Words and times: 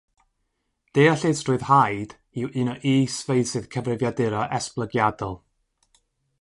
Deallusrwydd 0.97 1.65
haid 1.67 2.15
yw 2.41 2.49
un 2.61 2.73
o 2.73 2.75
is-feysydd 2.95 3.71
cyfrifiadura 3.75 4.43
esblygiadol. 4.61 5.41